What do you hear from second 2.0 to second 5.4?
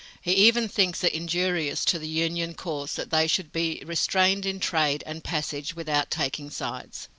Union cause that they should be restrained in trade and